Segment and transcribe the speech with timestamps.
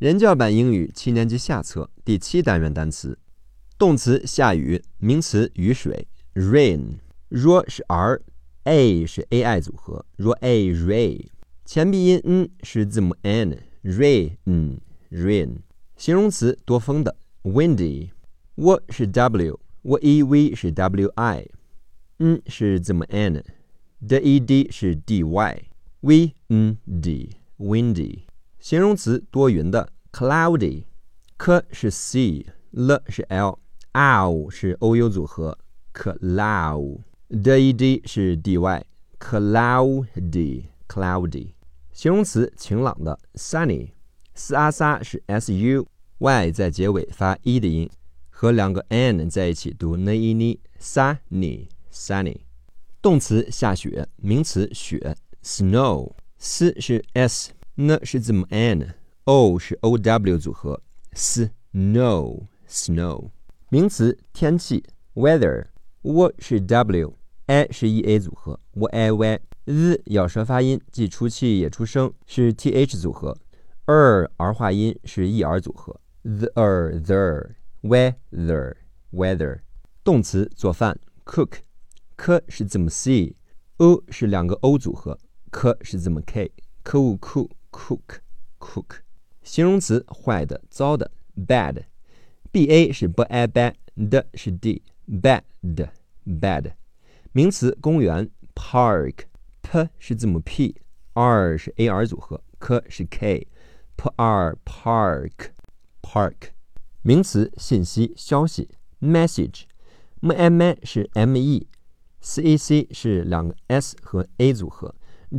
[0.00, 3.18] 人教版英语七年级下册第七单元单词，
[3.76, 6.94] 动词下雨，名词雨水，rain。
[7.28, 11.26] 若是 r，a 是 a i 组合，若 a ray，
[11.66, 14.38] 前鼻音 n 是字母 n，rain，rain。
[15.98, 18.08] 形容词多风的，windy。
[18.54, 28.29] 我是 w，我 e v 是 w i，n 是字母 n，d e d 是 d y，v n d，windy。
[28.60, 35.56] 形容词多云的，cloudy，k 是 c，l 是 l，ow 是 o u 组合
[35.94, 41.54] ，cloud，d e d 是 d y，cloudy，cloudy。
[41.94, 47.88] 形容词晴朗的，sunny，s a s 是 s u，y 在结尾发 e 的音，
[48.28, 52.40] 和两个 n 在一起读 n i n，sunny，sunny。
[53.00, 57.52] 动词下雪，名词雪，snow，s 是 s。
[57.76, 60.82] N 是字母 n，o 是 o w 组合
[61.14, 63.30] ，snow snow。
[63.68, 69.40] 名词天气 weather，w 是 w，a 是 e a 组合，w a y。
[69.66, 73.36] z 咬舌发音，既出气也出声，是 t h 组合。
[73.86, 77.50] er 儿化音是 e r 组合，the er the
[77.82, 78.74] weather
[79.12, 79.60] weather。
[80.02, 85.18] 动词做饭 cook，k 是字母 c，o 是两个 o 组合
[85.52, 86.98] ，k 是字母 k，k
[87.70, 88.20] Cook,
[88.58, 88.98] cook，
[89.42, 95.52] 形容词坏的、糟的，bad，b a 是 b a bad，d 是 d，bad，bad。
[97.32, 106.50] 名词公园，park，p 是字母 p，r 是 a r 组合，k 是 k，p r park，park。
[107.02, 108.68] 名词信息、消息
[109.00, 114.94] ，message，m m 是 m e，c a c 是两个 s 和 a 组合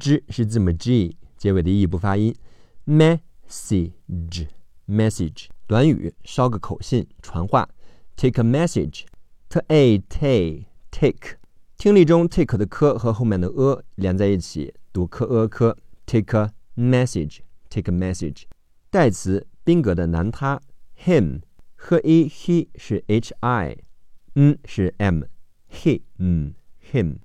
[0.00, 1.16] ，g 是字母 g。
[1.44, 2.34] 结尾的 e 不发音
[2.86, 7.68] ，message，message 短语，捎个口信，传话。
[8.16, 11.36] Take a message，t a t take，
[11.76, 15.76] 听力中 take 的 k 和后面的 a 连在一起，读 k a k。
[16.06, 18.44] Take a message，take a message。
[18.88, 20.62] 代词宾格的男他
[20.98, 26.54] ，him，h e he 是 h i，n 是 m，he 嗯
[26.90, 27.16] him。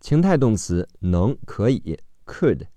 [0.00, 2.68] 情态动词能可以，could。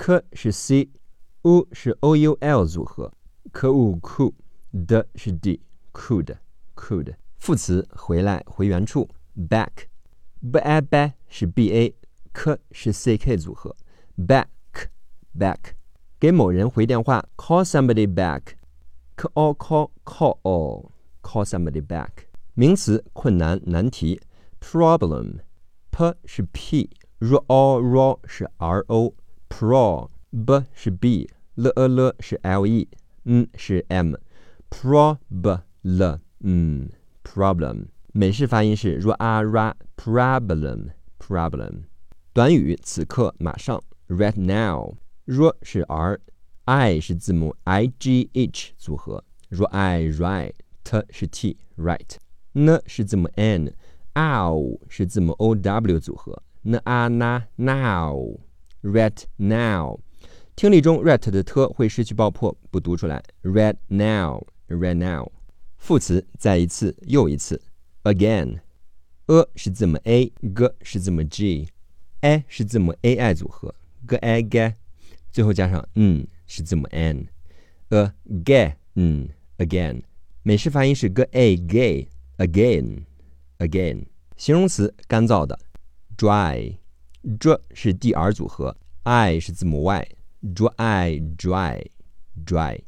[0.00, 3.12] K 是 c，u 是 o u l 组合
[3.52, 7.16] ，k u could，d 是 d，could，could。
[7.38, 9.06] 副词回来回原处
[9.36, 13.76] ，back，B A，B A 是 b a，k 是 c k 组合
[14.16, 15.74] ，back，back。
[16.18, 20.90] 给某人回电话，call somebody back，c a l call call 哦
[21.20, 22.08] call somebody back。
[22.54, 24.18] 名词困难难题
[24.62, 29.14] ，problem，p 是 p，r o r 是 r o。
[29.50, 36.88] Pro b 是 b，l e l 是 l e，n 是 m，prob l 嗯
[37.22, 41.82] problem 美式发音是 r a ra problem problem
[42.32, 44.96] 短语此刻马上 right now
[45.26, 52.80] r 是 r，i 是字母 i g h 组合 r i right t 是 t right，n
[52.86, 58.49] 是字母 n，ow 是字母 o w 组合 n a n now。
[58.82, 60.00] Right now，
[60.56, 63.22] 听力中 right 的 t 会失去爆破，不读出来。
[63.42, 65.30] Right now，right now，
[65.76, 67.60] 副词再一次，又一次。
[68.04, 73.74] Again，a 是字母 a，g 是字母 g，a 是字母 a i 组合
[74.06, 74.72] ，g a g，
[75.30, 77.28] 最后加上 n 是字母 n。
[77.90, 80.04] Again，again，
[80.42, 84.06] 美式发音是 g a gay，again，again。
[84.38, 85.58] 形容词干燥的
[86.16, 86.79] ，dry。
[87.22, 91.86] Dr 是 dr 组合，i 是字母 y，dry dry
[92.46, 92.80] dry。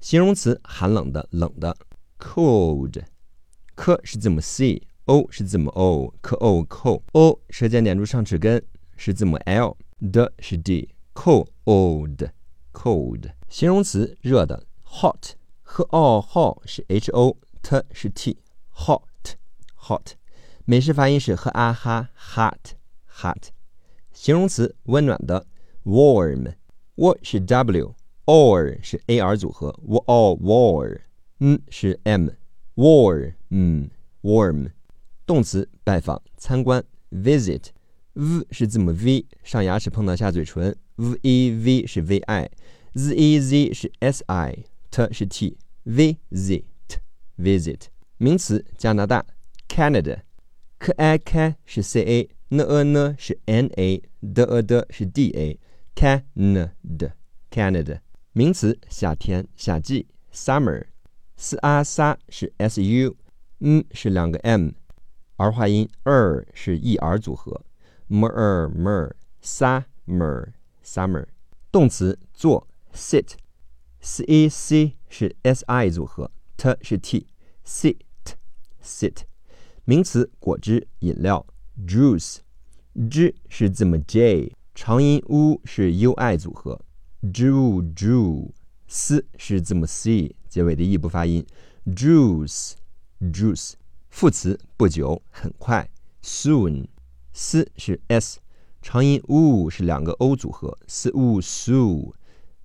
[0.00, 1.76] 形容词寒冷的冷的
[2.18, 8.60] ，cold，k 是字母 c，o 是字母 o，k o cold，o 舌尖点住上齿根
[8.96, 11.48] 是字母 l，d 是 d，cold
[12.72, 13.30] cold。
[13.48, 19.36] 形容词热的，hot，h o hot 是 h o，t 是 t，hot
[19.78, 20.12] hot。
[20.64, 22.74] 美式发音是 h a h hot
[23.08, 23.55] hot。
[24.16, 25.46] 形容词温暖的
[25.84, 33.90] ，warm，w 是 w，or 是 a r 组合，w all warm，n 是 m，warm，嗯
[34.22, 34.70] ，warm。
[35.26, 36.82] 动词拜访、参观
[37.12, 47.80] ，visit，v 是字母 v，上牙齿碰到下嘴唇，v e v 是 v i，z e z 是 s i，t 是 t，visit，visit。
[48.16, 49.26] 名词加拿大
[49.68, 50.20] ，Canada
[50.94, 52.36] ，Canada，k 是 c a。
[52.48, 57.98] n a 呢是 n a，d a 的是 d a，Canada，Canada，
[58.32, 60.84] 名词夏天、夏季 summer。
[61.36, 63.16] s a 撒是 s u，
[63.58, 64.70] 嗯是两个 m，
[65.36, 67.64] 儿化音 er 是 e r 组合
[68.06, 70.52] ，m er mer summer
[70.84, 71.26] summer。
[71.72, 77.26] 动词坐 sit，s e c 是 s i 组合，t 是 t
[77.64, 77.96] sit
[78.80, 79.24] sit。
[79.88, 81.46] 名词果汁饮料
[81.86, 86.80] juice，j 是字母 j，长音 u 是 u i 组合
[87.22, 88.50] ，ju ju。
[88.88, 91.46] s 是字母 c 结尾的 e 不发音
[91.86, 93.74] ，juice，juice。
[94.10, 95.88] 副词不久，很快
[96.20, 96.88] ，soon。
[97.32, 98.40] s 是 s，
[98.82, 102.12] 长音 u 是两个 o 组合，s u soon。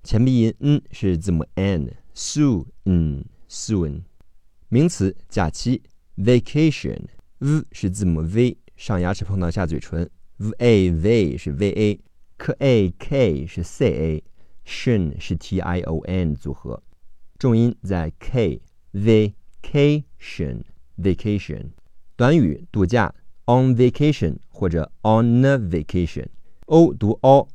[0.01, 4.01] 前鼻音 n 是字母 n，soon，soon。
[4.69, 5.83] 名词假期
[6.20, 10.08] ，vacation，v 是字母 v，上牙齿碰到下嘴唇，
[10.38, 16.35] v a v 是 v a，k a k 是 c a。tion 是 t i o n
[16.35, 16.82] 组合，
[17.38, 20.62] 重音在 k。vacation
[20.97, 21.67] vacation
[22.17, 23.14] 短语度假
[23.44, 27.47] on vacation 或者 on a vacation。o 读 o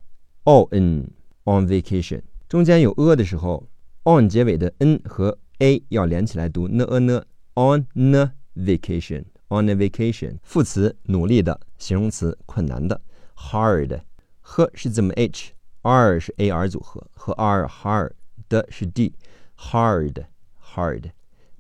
[0.44, 1.10] o n
[1.46, 3.68] on vacation 中间有 a 的时候，
[4.04, 7.26] on 结尾的 n 和 a 要连起来读 n a n
[7.56, 10.38] on a vacation on a vacation。
[10.44, 13.02] 副词努力的，形容词困难的
[13.36, 18.12] hard。h 是字母 h。r 是 a r 组合，和 r hard
[18.48, 19.16] 的是 d
[19.58, 20.26] hard
[20.62, 21.12] hard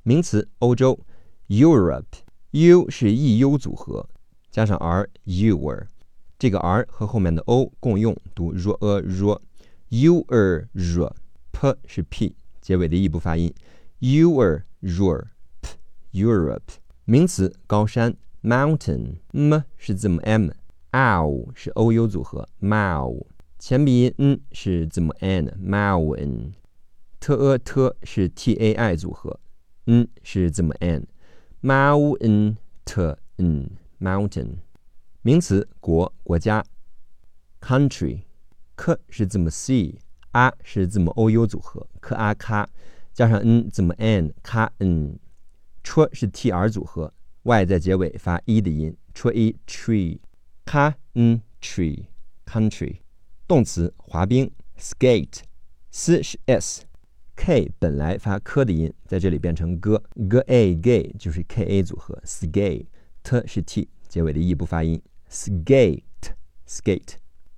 [0.04, 1.00] 名词欧洲
[1.48, 4.08] Europe，u 是 e u 组合，
[4.52, 5.88] 加上 r your
[6.38, 9.40] 这个 r 和后面的 o 共用读 r a r
[9.90, 11.16] you are r
[11.52, 13.52] p 是 p 结尾的 e 不发音
[14.00, 15.30] you are your
[15.62, 15.78] p
[16.12, 16.62] Europe
[17.09, 20.51] 名词高山 mountain m 是字母 m
[20.91, 23.25] ow 是 o u 组合 mow
[23.61, 29.39] 前鼻音 n 是字母 n，mountain，t a t 是 t a i 组合
[29.85, 32.57] ，n 是字母 n，mountain
[34.01, 34.57] mountain，
[35.23, 36.65] 名词国国家
[37.61, 42.69] ，country，k 是字母 c，a 是字母 o u 组合，k a k
[43.15, 44.69] 加上 n 字母 n，k
[45.87, 52.97] t 是 t r 组合，y 在结尾发 e 的音，tr e tree，k n tree，country。
[53.47, 65.01] 动词滑冰，skate，s 是 s，k 本来发科的音，在这里变成 g，g a gay 就是 k a 组合，skate，t 是 t 结尾的 e 不发音
[65.31, 67.15] ，skate，skate。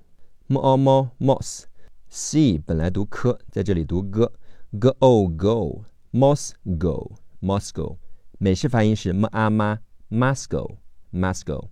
[0.46, 1.62] m o m mos
[2.10, 7.96] c 本来读科，在这里读 g，g o go Moscow Moscow，
[8.36, 9.78] 美式发音是 m a m
[10.10, 10.76] Moscow
[11.10, 11.68] Moscow，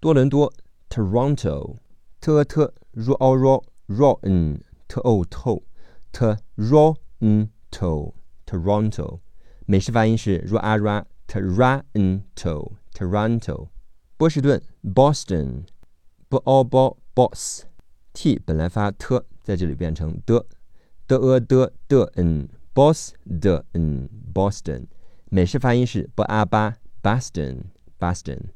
[0.00, 0.50] 多伦多
[0.88, 1.76] Toronto
[2.18, 5.62] t a t r o r r n t o t O
[6.10, 8.14] t r O n to
[8.46, 9.20] Toronto，
[9.66, 13.68] 美式发音是 r a R A Toronto，Toronto，
[14.16, 15.62] 波士顿 Boston
[16.28, 17.66] b o b boss
[18.12, 19.22] t 本来发 t。
[19.44, 20.44] 在这里变成的
[21.06, 24.86] 的 a 的的嗯，boss 的嗯，Boston，
[25.26, 27.58] 美式发音是 b a b Boston
[27.96, 28.50] Boston。